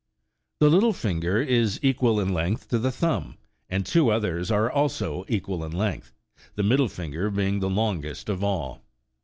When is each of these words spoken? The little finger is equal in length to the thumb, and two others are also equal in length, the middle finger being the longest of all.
The 0.59 0.69
little 0.71 0.93
finger 0.93 1.39
is 1.39 1.79
equal 1.83 2.19
in 2.19 2.33
length 2.33 2.69
to 2.69 2.79
the 2.79 2.89
thumb, 2.91 3.37
and 3.69 3.85
two 3.85 4.09
others 4.09 4.49
are 4.49 4.67
also 4.67 5.25
equal 5.27 5.63
in 5.63 5.71
length, 5.73 6.15
the 6.55 6.63
middle 6.63 6.89
finger 6.89 7.29
being 7.29 7.59
the 7.59 7.69
longest 7.69 8.27
of 8.27 8.43
all. 8.43 8.81